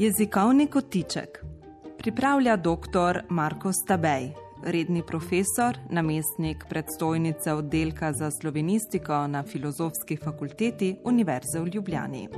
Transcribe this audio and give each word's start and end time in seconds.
Jezikovni 0.00 0.66
kotiček 0.66 1.44
pripravlja 1.98 2.56
dr. 2.56 3.18
Marko 3.28 3.72
Stabej, 3.72 4.30
redni 4.64 5.02
profesor, 5.06 5.76
namestnik 5.90 6.64
predstojnice 6.68 7.52
oddelka 7.52 8.12
za 8.12 8.30
slovenistiko 8.30 9.26
na 9.26 9.42
Filozofski 9.42 10.16
fakulteti 10.16 10.96
Univerze 11.04 11.60
v 11.60 11.68
Ljubljani. 11.74 12.28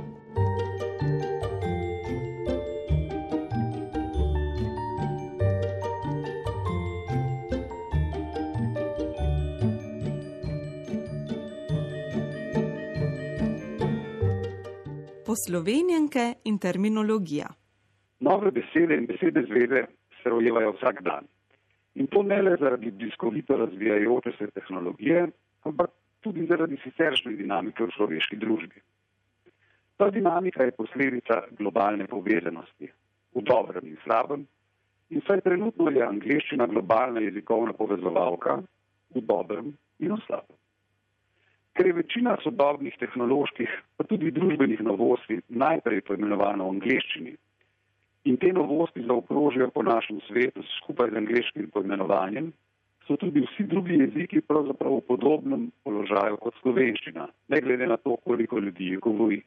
Poslovenjenke 15.33 16.23
in 16.45 16.59
terminologija. 16.61 17.47
Nove 18.27 18.51
besede 18.53 18.97
in 18.99 19.07
besede 19.09 19.41
zveze 19.47 19.79
se 20.19 20.29
rojevajo 20.29 20.73
vsak 20.75 21.01
dan. 21.07 21.25
In 21.95 22.07
to 22.13 22.21
ne 22.23 22.37
le 22.41 22.53
zaradi 22.61 22.91
bliskovito 22.91 23.57
razvijajoče 23.57 24.31
se 24.37 24.47
tehnologije, 24.57 25.23
ampak 25.63 25.89
tudi 26.21 26.45
zaradi 26.51 26.77
siceršnje 26.83 27.33
dinamike 27.39 27.83
v 27.83 27.95
človeški 27.95 28.37
družbi. 28.43 28.83
Ta 29.97 30.11
dinamika 30.13 30.67
je 30.69 30.77
posledica 30.77 31.41
globalne 31.57 32.07
povezanosti, 32.07 32.91
v 33.35 33.45
dobrem 33.49 33.89
in 33.89 33.97
slabem, 34.03 34.45
in 35.09 35.25
saj 35.27 35.41
trenutno 35.49 35.89
je 35.89 36.05
angliščina 36.11 36.69
globalna 36.75 37.25
jezikovna 37.25 37.73
povezovalka 37.73 38.61
v 39.15 39.25
dobrem 39.33 39.73
in 39.99 40.13
v 40.13 40.21
slabem. 40.27 40.62
Ker 41.73 41.87
je 41.89 41.93
večina 41.93 42.35
sodobnih 42.43 42.93
tehnoloških, 43.01 43.71
pa 43.97 44.05
tudi 44.05 44.31
družbenih 44.31 44.81
novosti 44.85 45.39
najprej 45.49 46.03
poimenovana 46.09 46.67
v 46.67 46.75
angliščini, 46.75 47.33
in 48.29 48.37
te 48.37 48.51
novosti 48.53 49.01
zaokrožijo 49.07 49.71
po 49.73 49.83
našem 49.83 50.21
svetu 50.27 50.61
skupaj 50.77 51.09
z 51.11 51.19
angliškim 51.23 51.71
poimenovanjem, 51.73 52.51
so 53.07 53.17
tudi 53.17 53.41
vsi 53.47 53.65
drugi 53.73 53.97
jeziki 53.99 54.41
pravzaprav 54.47 54.99
v 54.99 55.07
podobnem 55.07 55.65
položaju 55.83 56.37
kot 56.45 56.61
slovenščina, 56.61 57.27
ne 57.49 57.61
glede 57.61 57.89
na 57.89 57.97
to, 57.97 58.15
koliko 58.23 58.59
ljudi 58.59 58.93
je 58.93 59.01
govori. 59.07 59.41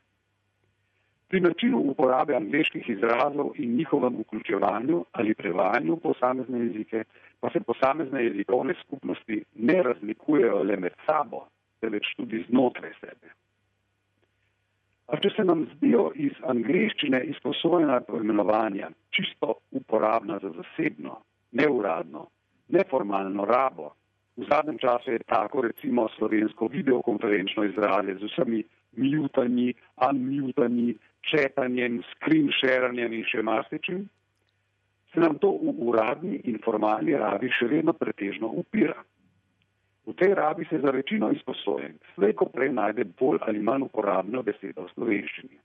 Pri 1.28 1.40
načinu 1.40 1.78
uporabe 1.90 2.36
angliških 2.36 2.88
izrazov 2.90 3.54
in 3.58 3.76
njihovem 3.76 4.20
vključevanju 4.20 5.04
ali 5.12 5.34
prevajanju 5.34 5.96
posamezne 5.96 6.60
jezike 6.66 7.04
pa 7.40 7.50
se 7.50 7.60
posamezne 7.60 8.24
jezikovne 8.24 8.74
skupnosti 8.84 9.44
ne 9.54 9.82
razlikujejo 9.82 10.62
le 10.62 10.76
med 10.76 10.94
sabo, 11.06 11.46
temveč 11.86 12.14
tudi 12.18 12.44
znotraj 12.50 12.92
sebe. 13.00 13.30
A 15.06 15.18
če 15.22 15.30
se 15.36 15.44
nam 15.46 15.66
zdijo 15.76 16.10
iz 16.18 16.34
angliščine 16.42 17.20
izposojena 17.30 18.00
poimenovanja 18.08 18.90
čisto 19.14 19.60
uporabna 19.70 20.40
za 20.42 20.50
zasebno, 20.50 21.20
neuradno, 21.52 22.26
neformalno 22.74 23.46
rabo, 23.46 23.92
v 24.36 24.44
zadnjem 24.50 24.78
času 24.82 25.14
je 25.14 25.22
tako 25.30 25.62
recimo 25.62 26.08
slovensko 26.16 26.68
videokonferenčno 26.68 27.64
izrazje 27.64 28.18
z 28.18 28.32
vsemi 28.32 28.64
mutanji, 28.98 29.74
unmutanji, 30.10 30.96
četanjem, 31.30 32.02
screen 32.10 32.50
sharanjem 32.58 33.14
in 33.14 33.24
še 33.30 33.42
marsičim, 33.46 34.02
se 35.14 35.22
nam 35.22 35.38
to 35.38 35.54
v 35.54 35.72
uradni 35.86 36.42
in 36.50 36.58
formalni 36.64 37.14
rabi 37.16 37.48
še 37.48 37.70
vedno 37.70 37.94
pretežno 37.94 38.50
upira. 38.50 39.05
Tej 40.26 40.34
rabi 40.34 40.64
se 40.64 40.78
za 40.78 40.90
večino 40.90 41.30
izposojen, 41.30 41.92
slejko 42.14 42.48
prej 42.50 42.72
najde 42.72 43.04
bolj 43.04 43.38
ali 43.46 43.60
manj 43.62 43.84
uporabno 43.86 44.40
besedo 44.42 44.82
v 44.82 44.90
slovenščini. 44.94 45.58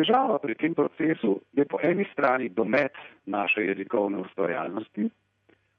Težava 0.00 0.38
pri 0.40 0.56
tem 0.62 0.72
procesu 0.72 1.34
je 1.52 1.66
po 1.68 1.82
eni 1.84 2.06
strani 2.12 2.48
domet 2.48 2.96
naše 3.26 3.66
jezikovne 3.66 4.22
ustvarjalnosti, 4.24 5.10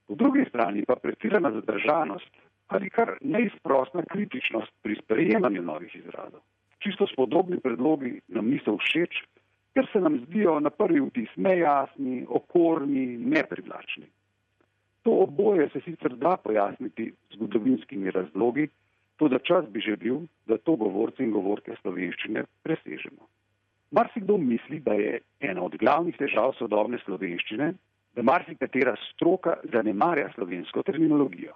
po 0.07 0.19
drugi 0.21 0.45
strani 0.49 0.85
pa 0.85 0.95
pretirana 0.95 1.51
zadržanost 1.57 2.29
ali 2.67 2.93
kar 2.93 3.15
neizprostna 3.21 4.05
kritičnost 4.13 4.71
pri 4.85 5.01
sprejemanju 5.01 5.65
novih 5.73 5.95
izrazov. 5.95 6.45
Čisto 6.85 7.09
spodobni 7.09 7.57
predlogi 7.65 8.19
nam 8.27 8.53
niso 8.53 8.77
všeč, 8.77 9.23
ker 9.73 9.89
se 9.89 10.05
nam 10.05 10.21
zdijo 10.27 10.59
na 10.59 10.69
prvi 10.69 11.01
vtis 11.01 11.33
nejasni, 11.35 12.27
okorni, 12.29 13.07
neprivlačni. 13.17 14.05
To 15.03 15.11
oboje 15.25 15.69
se 15.73 15.81
sicer 15.85 16.15
da 16.15 16.37
pojasniti 16.37 17.11
zgodovinskimi 17.35 18.11
razlogi, 18.11 18.69
to 19.17 19.27
da 19.27 19.39
čas 19.39 19.65
bi 19.69 19.79
že 19.79 19.95
bil, 19.95 20.21
da 20.47 20.57
to 20.57 20.75
govorci 20.75 21.23
in 21.23 21.31
govorke 21.31 21.75
slovenščine 21.81 22.45
presežemo. 22.63 23.27
Marsikdo 23.91 24.37
misli, 24.37 24.79
da 24.79 24.93
je 24.93 25.19
ena 25.39 25.61
od 25.63 25.75
glavnih 25.77 26.15
težav 26.17 26.55
sodobne 26.57 26.97
slovenščine, 27.05 27.73
da 28.15 28.23
marsikatera 28.25 28.95
stroka 29.11 29.57
zanemarja 29.73 30.31
slovensko 30.33 30.83
terminologijo. 30.87 31.53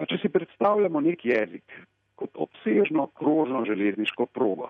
A 0.00 0.06
če 0.08 0.18
si 0.20 0.28
predstavljamo 0.32 1.00
nek 1.00 1.24
jezik 1.24 1.72
kot 2.20 2.36
obsežno 2.36 3.06
krožno 3.16 3.64
železniško 3.64 4.26
progo, 4.26 4.68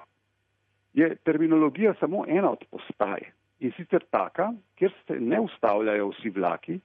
je 0.94 1.16
terminologija 1.26 1.94
samo 2.00 2.24
ena 2.28 2.50
od 2.50 2.64
postaj 2.70 3.26
in 3.60 3.72
sicer 3.76 4.04
taka, 4.10 4.52
kjer 4.78 4.94
se 5.06 5.18
ne 5.20 5.40
ustavljajo 5.40 6.08
vsi 6.14 6.30
vlaki, 6.34 6.78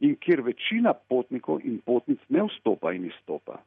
in 0.00 0.16
kjer 0.16 0.40
večina 0.40 0.94
potnikov 0.94 1.60
in 1.64 1.80
potnic 1.84 2.20
ne 2.28 2.42
vstopa 2.48 2.92
in 2.92 3.04
izstopa. 3.04 3.60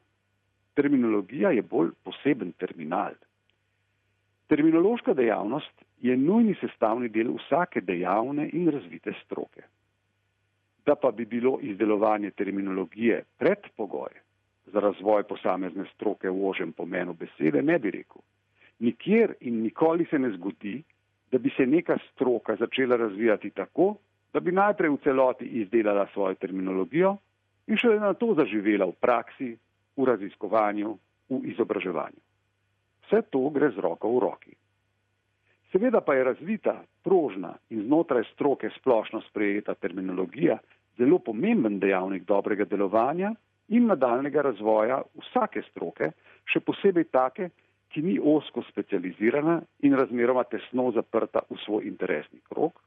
Terminologija 0.74 1.50
je 1.50 1.62
bolj 1.62 1.90
poseben 2.02 2.52
terminal. 2.58 3.14
Terminološka 4.46 5.14
dejavnost 5.14 5.84
je 6.00 6.16
nujni 6.16 6.54
sestavni 6.60 7.08
del 7.08 7.30
vsake 7.36 7.80
dejavne 7.80 8.48
in 8.52 8.68
razvite 8.70 9.14
stroke. 9.24 9.62
Da 10.86 10.94
pa 10.94 11.10
bi 11.10 11.24
bilo 11.24 11.58
izdelovanje 11.62 12.30
terminologije 12.30 13.22
predpogoj 13.38 14.10
za 14.66 14.80
razvoj 14.80 15.22
posamezne 15.22 15.84
stroke 15.94 16.30
v 16.30 16.48
ožem 16.48 16.72
pomenu 16.72 17.14
besede, 17.14 17.62
ne 17.62 17.78
bi 17.78 17.90
rekel. 17.90 18.20
Nikjer 18.78 19.34
in 19.40 19.62
nikoli 19.62 20.06
se 20.10 20.18
ne 20.18 20.30
zgodi, 20.36 20.82
da 21.32 21.38
bi 21.38 21.50
se 21.56 21.66
neka 21.66 21.98
stroka 22.10 22.56
začela 22.56 22.96
razvijati 22.96 23.50
tako, 23.50 23.96
da 24.34 24.40
bi 24.40 24.52
najprej 24.52 24.90
v 24.90 25.00
celoti 25.04 25.46
izdelala 25.62 26.08
svojo 26.12 26.34
terminologijo 26.34 27.16
in 27.66 27.78
šele 27.78 28.00
na 28.02 28.14
to 28.18 28.34
zaživela 28.34 28.86
v 28.90 28.98
praksi, 29.00 29.54
v 29.96 30.04
raziskovanju, 30.04 30.98
v 31.30 31.40
izobraževanju. 31.54 32.20
Vse 33.06 33.22
to 33.30 33.48
gre 33.54 33.70
z 33.70 33.78
roko 33.78 34.10
v 34.10 34.20
roki. 34.20 34.54
Seveda 35.70 36.00
pa 36.00 36.14
je 36.14 36.24
razvita, 36.24 36.82
prožna 37.02 37.54
in 37.70 37.86
znotraj 37.86 38.24
stroke 38.32 38.70
splošno 38.78 39.20
sprejeta 39.30 39.74
terminologija 39.74 40.58
zelo 40.98 41.18
pomemben 41.18 41.78
dejavnik 41.78 42.24
dobrega 42.26 42.64
delovanja 42.64 43.34
in 43.68 43.86
nadaljnega 43.86 44.42
razvoja 44.42 45.02
vsake 45.22 45.62
stroke, 45.70 46.10
še 46.44 46.60
posebej 46.60 47.06
take, 47.10 47.50
ki 47.94 48.02
ni 48.02 48.18
osko 48.18 48.62
specializirana 48.68 49.60
in 49.86 49.94
razmeroma 49.94 50.44
tesno 50.50 50.90
zaprta 50.94 51.44
v 51.50 51.58
svoj 51.64 51.86
interesni 51.86 52.40
krok, 52.50 52.82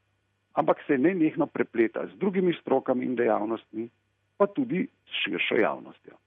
ampak 0.58 0.82
se 0.88 0.98
ne 0.98 1.14
nehno 1.14 1.46
prepleta 1.46 2.08
z 2.08 2.18
drugimi 2.18 2.54
strokami 2.54 3.06
in 3.06 3.16
dejavnostmi, 3.16 3.90
pa 4.38 4.48
tudi 4.48 4.88
s 5.06 5.24
širšo 5.24 5.56
javnostjo. 5.56 6.18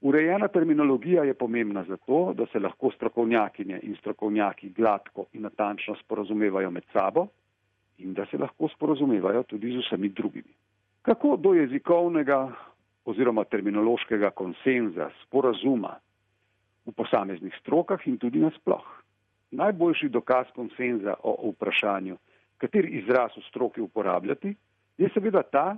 Urejena 0.00 0.48
terminologija 0.48 1.24
je 1.24 1.34
pomembna 1.34 1.84
zato, 1.84 2.32
da 2.36 2.46
se 2.46 2.58
lahko 2.58 2.90
strokovnjakinje 2.90 3.80
in 3.82 3.96
strokovnjaki 3.96 4.68
gladko 4.68 5.26
in 5.32 5.42
natančno 5.42 5.94
sporozumevajo 5.96 6.70
med 6.70 6.84
sabo 6.92 7.26
in 7.98 8.14
da 8.14 8.26
se 8.26 8.38
lahko 8.38 8.68
sporozumevajo 8.68 9.42
tudi 9.42 9.72
z 9.72 9.84
vsemi 9.84 10.08
drugimi. 10.08 10.52
Kako 11.02 11.36
do 11.36 11.54
jezikovnega 11.54 12.52
oziroma 13.04 13.44
terminološkega 13.44 14.30
konsenza, 14.30 15.10
sporazuma 15.22 15.96
v 16.86 16.92
posameznih 16.92 17.56
strokah 17.60 18.00
in 18.06 18.18
tudi 18.18 18.40
nasploh? 18.40 18.84
Najboljši 19.50 20.08
dokaz 20.08 20.46
konsenza 20.54 21.14
o 21.22 21.50
vprašanju 21.50 22.16
kateri 22.64 22.96
izraz 22.98 23.36
v 23.36 23.44
stroki 23.48 23.82
uporabljati, 23.84 24.54
je 24.98 25.08
seveda 25.12 25.42
ta, 25.42 25.76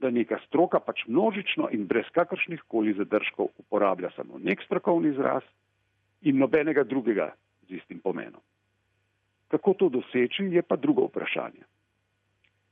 da 0.00 0.10
neka 0.10 0.38
stroka 0.46 0.80
pač 0.80 1.04
množično 1.06 1.68
in 1.74 1.86
brez 1.90 2.06
kakršnih 2.14 2.62
koli 2.70 2.94
zadržkov 2.94 3.50
uporablja 3.58 4.10
samo 4.16 4.38
nek 4.38 4.62
strokovni 4.64 5.10
izraz 5.10 5.42
in 6.22 6.38
nobenega 6.38 6.84
drugega 6.84 7.32
z 7.68 7.80
istim 7.80 7.98
pomenom. 8.00 8.40
Kako 9.48 9.74
to 9.74 9.88
doseči, 9.88 10.48
je 10.54 10.62
pa 10.62 10.76
drugo 10.76 11.08
vprašanje. 11.08 11.64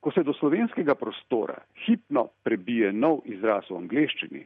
Ko 0.00 0.12
se 0.12 0.22
do 0.22 0.32
slovenskega 0.38 0.94
prostora 0.94 1.56
hipno 1.86 2.28
prebije 2.44 2.92
nov 2.92 3.24
izraz 3.24 3.66
v 3.70 3.80
angleščini, 3.80 4.44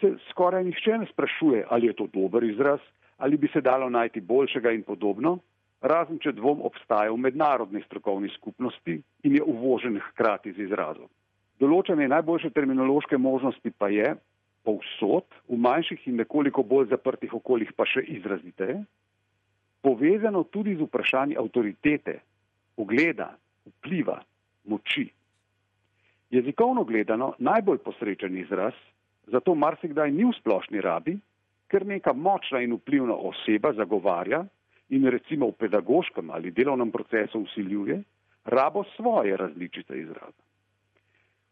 se 0.00 0.14
skoraj 0.30 0.64
nihče 0.64 0.98
ne 0.98 1.06
sprašuje, 1.12 1.66
ali 1.68 1.90
je 1.90 1.96
to 2.00 2.06
dober 2.12 2.44
izraz, 2.44 2.80
ali 3.18 3.36
bi 3.36 3.48
se 3.52 3.60
dalo 3.60 3.90
najti 3.90 4.20
boljšega 4.20 4.72
in 4.72 4.82
podobno, 4.82 5.38
razen 5.80 6.18
če 6.22 6.32
dvom 6.36 6.62
obstaja 6.64 7.12
v 7.12 7.20
mednarodni 7.20 7.82
strokovni 7.84 8.30
skupnosti 8.36 8.96
in 9.24 9.36
je 9.36 9.42
uvožen 9.42 9.98
hkrati 10.10 10.52
z 10.52 10.68
izrazom. 10.68 11.08
Določanje 11.60 12.08
najboljše 12.08 12.50
terminološke 12.52 13.18
možnosti 13.18 13.72
pa 13.78 13.88
je 13.88 14.14
povsod, 14.66 15.24
v 15.48 15.56
manjših 15.56 16.08
in 16.10 16.18
nekoliko 16.20 16.62
bolj 16.66 16.90
zaprtih 16.90 17.32
okoljih 17.38 17.70
pa 17.76 17.86
še 17.86 18.02
izraziteje, 18.18 18.80
povezano 19.80 20.42
tudi 20.50 20.74
z 20.74 20.88
vprašanji 20.88 21.38
avtoritete, 21.38 22.18
ugleda, 22.76 23.30
vpliva, 23.70 24.18
moči. 24.66 25.06
Jezikovno 26.34 26.82
gledano 26.84 27.34
najbolj 27.38 27.78
posrečen 27.86 28.34
izraz, 28.36 28.74
zato 29.30 29.54
marsikdaj 29.54 30.10
ni 30.10 30.26
v 30.26 30.34
splošni 30.40 30.82
rabi, 30.82 31.14
ker 31.70 31.86
neka 31.86 32.12
močna 32.12 32.60
in 32.62 32.74
vplivna 32.74 33.14
oseba 33.14 33.72
zagovarja 33.78 34.42
in 34.88 35.06
recimo 35.10 35.48
v 35.50 35.58
pedagoškem 35.58 36.30
ali 36.30 36.50
delovnem 36.50 36.90
procesu 36.90 37.40
usiljuje 37.40 38.02
rabo 38.44 38.84
svoje 38.96 39.36
različice 39.36 39.98
izraza. 39.98 40.42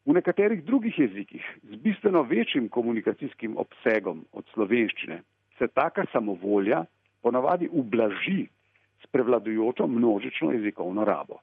V 0.06 0.12
nekaterih 0.12 0.64
drugih 0.64 0.98
jezikih 0.98 1.44
z 1.62 1.76
bistveno 1.76 2.22
večjim 2.22 2.68
komunikacijskim 2.68 3.56
obsegom 3.56 4.24
od 4.32 4.44
slovenščine 4.52 5.22
se 5.58 5.68
taka 5.68 6.04
samovolja 6.12 6.84
ponavadi 7.22 7.68
ublaži 7.72 8.46
s 9.02 9.06
prevladujočo 9.06 9.86
množično 9.86 10.52
jezikovno 10.52 11.04
rabo. 11.04 11.38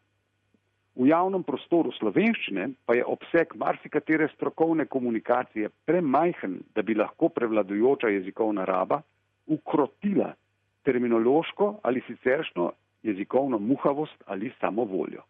V 0.95 1.07
javnem 1.07 1.43
prostoru 1.43 1.91
slovenščine 1.95 2.67
pa 2.85 2.95
je 2.95 3.05
obseg 3.05 3.55
marsikatere 3.55 4.27
strokovne 4.35 4.85
komunikacije 4.85 5.69
premajhen, 5.85 6.59
da 6.75 6.81
bi 6.81 6.95
lahko 6.95 7.29
prevladujoča 7.29 8.07
jezikovna 8.07 8.65
raba 8.65 9.01
ukrotila 9.47 10.33
terminološko 10.83 11.79
ali 11.83 12.01
siceršno 12.07 12.71
jezikovno 13.03 13.59
muhavost 13.59 14.23
ali 14.25 14.53
samovoljo. 14.59 15.21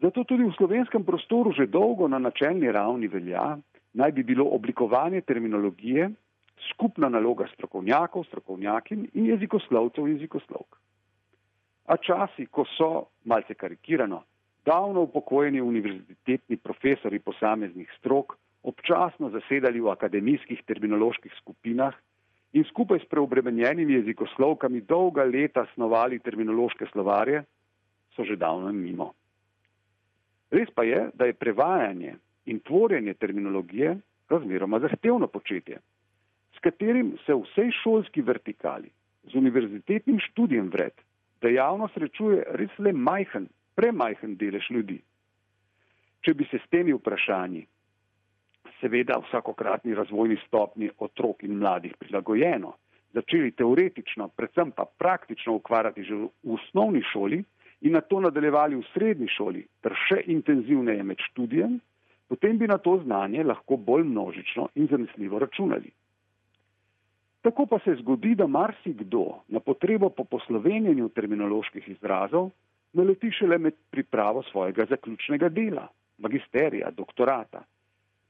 Zato 0.00 0.24
tudi 0.24 0.44
v 0.44 0.54
slovenskem 0.56 1.04
prostoru 1.04 1.52
že 1.52 1.66
dolgo 1.66 2.08
na 2.08 2.18
načelni 2.18 2.72
ravni 2.72 3.08
velja, 3.08 3.58
naj 3.92 4.12
bi 4.12 4.22
bilo 4.22 4.44
oblikovanje 4.44 5.20
terminologije 5.20 6.10
skupna 6.72 7.08
naloga 7.08 7.46
strokovnjakov, 7.54 8.24
strokovnjakin 8.24 9.08
in 9.14 9.26
jezikoslovcev 9.26 10.06
in 10.06 10.16
jezikoslovk. 10.16 10.76
A 11.86 11.96
časi, 11.96 12.46
ko 12.46 12.64
so, 12.76 13.08
malce 13.24 13.54
karikirano, 13.54 14.22
davno 14.64 15.02
upokojeni 15.02 15.60
univerzitetni 15.60 16.56
profesori 16.56 17.18
posameznih 17.18 17.90
strok 17.98 18.36
občasno 18.62 19.30
zasedali 19.30 19.80
v 19.80 19.90
akademijskih 19.90 20.62
terminoloških 20.66 21.32
skupinah 21.40 21.94
in 22.52 22.64
skupaj 22.64 22.98
s 22.98 23.08
preobremenjenimi 23.08 23.92
jezikoslovkami 23.92 24.80
dolga 24.80 25.24
leta 25.24 25.66
snovali 25.74 26.18
terminološke 26.18 26.86
slovarje, 26.92 27.42
so 28.16 28.24
že 28.24 28.36
davno 28.36 28.72
mimo. 28.72 29.12
Res 30.50 30.70
pa 30.74 30.82
je, 30.82 31.10
da 31.14 31.28
je 31.28 31.36
prevajanje 31.36 32.14
in 32.46 32.60
tvorjenje 32.60 33.14
terminologije 33.14 33.98
razmeroma 34.28 34.80
zahtevno 34.80 35.26
početje, 35.26 35.78
s 36.56 36.60
katerim 36.60 37.16
se 37.26 37.34
v 37.34 37.44
vsej 37.44 37.70
šolski 37.82 38.22
vertikali 38.22 38.90
z 39.30 39.36
univerzitetnim 39.36 40.18
študijem 40.18 40.70
vred 40.72 40.92
dejavno 41.40 41.88
srečuje 41.94 42.42
res 42.58 42.72
le 42.78 42.92
majhen, 42.92 43.46
premajhen 43.74 44.36
delež 44.36 44.70
ljudi. 44.70 44.98
Če 46.24 46.34
bi 46.34 46.48
se 46.50 46.58
s 46.58 46.70
temi 46.70 46.92
vprašanji 46.96 47.66
seveda 48.80 49.18
vsakokratni 49.18 49.94
razvojni 49.94 50.36
stopni 50.46 50.90
otrok 50.98 51.42
in 51.42 51.58
mladih 51.58 51.94
prilagojeno, 51.98 52.72
začeli 53.14 53.52
teoretično, 53.52 54.28
predvsem 54.36 54.72
pa 54.76 54.84
praktično 54.98 55.54
ukvarjati 55.58 56.02
že 56.02 56.14
v 56.14 56.28
osnovni 56.54 57.02
šoli 57.12 57.42
in 57.80 57.92
na 57.92 58.00
to 58.00 58.20
nadaljevali 58.20 58.76
v 58.76 58.86
srednji 58.92 59.28
šoli, 59.36 59.66
ter 59.82 59.94
še 60.08 60.22
intenzivneje 60.26 61.02
med 61.02 61.22
študijem, 61.30 61.78
potem 62.28 62.58
bi 62.58 62.66
na 62.66 62.78
to 62.78 62.98
znanje 63.04 63.44
lahko 63.44 63.76
bolj 63.76 64.04
množično 64.04 64.68
in 64.74 64.86
zanesljivo 64.90 65.38
računali. 65.38 65.90
Tako 67.42 67.66
pa 67.66 67.78
se 67.84 67.94
zgodi, 68.00 68.34
da 68.34 68.46
marsikdo 68.46 69.44
na 69.48 69.60
potrebo 69.60 70.10
po 70.10 70.24
poslovenjenju 70.24 71.08
terminoloških 71.08 71.88
izrazov 71.88 72.50
naleti 72.92 73.30
šele 73.30 73.58
med 73.58 73.74
pripravo 73.90 74.42
svojega 74.42 74.86
zaključnega 74.90 75.48
dela, 75.48 75.86
magisterija, 76.18 76.90
doktorata, 76.90 77.62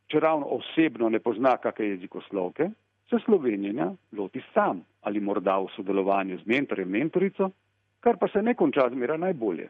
če 0.09 0.21
ravno 0.21 0.47
osebno 0.59 1.09
ne 1.09 1.21
pozna 1.21 1.57
kakšne 1.57 1.93
jezikoslovke, 1.95 2.71
se 3.09 3.19
slovenjenja 3.25 3.93
loti 4.13 4.43
sam 4.55 4.83
ali 5.03 5.21
morda 5.21 5.57
v 5.59 5.71
sodelovanju 5.77 6.39
z 6.39 6.47
mentorjem, 6.47 6.91
mentorico, 6.91 7.51
kar 8.01 8.19
pa 8.21 8.29
se 8.29 8.43
ne 8.43 8.55
konča 8.55 8.89
zmera 8.93 9.17
najbolje. 9.17 9.69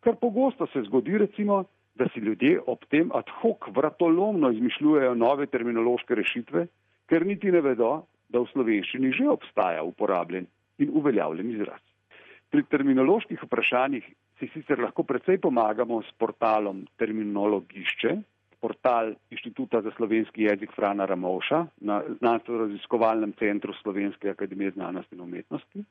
Kar 0.00 0.16
pogosto 0.20 0.66
se 0.66 0.82
zgodi 0.86 1.18
recimo, 1.18 1.64
da 1.94 2.08
si 2.08 2.20
ljudje 2.20 2.60
ob 2.66 2.82
tem 2.90 3.10
ad 3.14 3.30
hoc 3.40 3.68
vratolomno 3.76 4.50
izmišljujejo 4.50 5.14
nove 5.14 5.46
terminološke 5.46 6.14
rešitve, 6.14 6.66
ker 7.06 7.26
niti 7.26 7.52
ne 7.52 7.60
vedo, 7.60 8.02
da 8.28 8.42
v 8.42 8.50
slovenščini 8.50 9.12
že 9.14 9.28
obstaja 9.30 9.82
uporabljen 9.86 10.46
in 10.82 10.90
uveljavljen 10.90 11.52
izraz. 11.54 11.80
Pri 12.50 12.64
terminoloških 12.70 13.42
vprašanjih 13.46 14.04
si 14.38 14.48
sicer 14.54 14.80
lahko 14.82 15.04
precej 15.06 15.38
pomagamo 15.38 16.02
s 16.02 16.10
portalom 16.18 16.84
Terminologišče, 16.98 18.16
portal 18.64 19.14
Inštituta 19.30 19.82
za 19.82 19.90
slovenski 19.96 20.42
jezik 20.42 20.70
Frana 20.72 21.04
Ramovša 21.04 21.66
na 21.80 22.02
znanstveno-raziskovalnem 22.20 23.32
centru 23.38 23.72
Slovenske 23.82 24.30
akademije 24.30 24.70
znanosti 24.70 25.14
in 25.14 25.20
umetnosti 25.20 25.84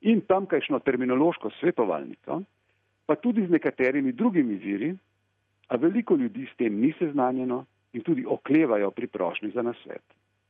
in 0.00 0.20
tamkajšno 0.20 0.78
terminološko 0.78 1.50
svetovalnico, 1.60 2.42
pa 3.06 3.14
tudi 3.16 3.46
z 3.46 3.50
nekaterimi 3.50 4.12
drugimi 4.12 4.54
viri, 4.54 4.94
a 5.68 5.76
veliko 5.76 6.14
ljudi 6.14 6.46
s 6.52 6.56
tem 6.56 6.80
ni 6.80 6.92
seznanjeno 6.98 7.64
in 7.92 8.02
tudi 8.02 8.24
oklevajo 8.26 8.90
pri 8.90 9.06
prošnji 9.06 9.50
za 9.50 9.62
nasvet. 9.62 10.02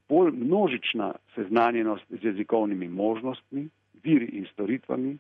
Bolj 0.09 0.31
množična 0.31 1.13
seznanjenost 1.35 2.05
z 2.09 2.25
jezikovnimi 2.25 2.89
možnostmi, 2.89 3.69
viri 4.05 4.27
in 4.27 4.47
storitvami, 4.53 5.19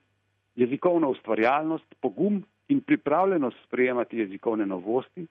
jezikovna 0.56 1.08
ustvarjalnost, 1.08 1.94
pogum 2.00 2.44
in 2.69 2.81
pripravljenost 2.81 3.56
sprejemati 3.66 4.19
jezikovne 4.19 4.66
novosti 4.66 5.26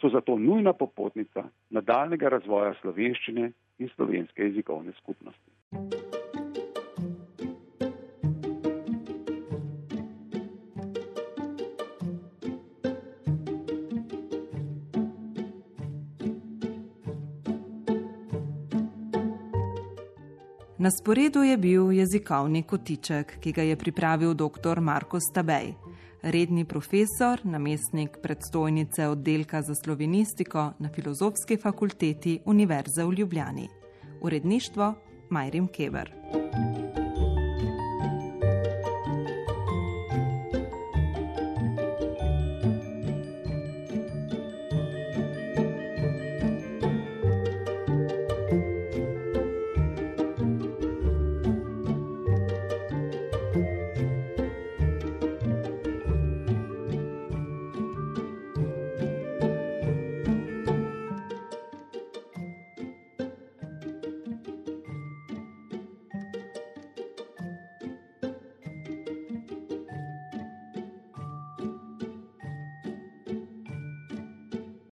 so 0.00 0.08
zato 0.08 0.38
nujna 0.38 0.72
popotnica 0.72 1.48
nadaljnega 1.70 2.28
razvoja 2.28 2.74
slovenščine 2.80 3.50
in 3.78 3.88
slovenske 3.94 4.42
jezikovne 4.42 4.92
skupnosti. 5.00 5.50
Na 20.78 20.90
sporedu 20.90 21.42
je 21.42 21.56
bil 21.56 21.92
jezikovni 21.92 22.62
kotiček, 22.62 23.38
ki 23.40 23.52
ga 23.52 23.62
je 23.62 23.76
pripravil 23.76 24.34
dr. 24.34 24.80
Marko 24.80 25.18
Stabej 25.20 25.72
redni 26.22 26.64
profesor, 26.64 27.40
namestnik 27.44 28.18
predstojnice 28.22 29.08
oddelka 29.08 29.62
za 29.62 29.74
slovenistiko 29.74 30.72
na 30.78 30.88
Filozofski 30.88 31.56
fakulteti 31.56 32.40
Univerze 32.44 33.04
v 33.04 33.12
Ljubljani. 33.12 33.68
Uredništvo 34.20 34.94
Majrim 35.30 35.68
Keber. 35.68 36.12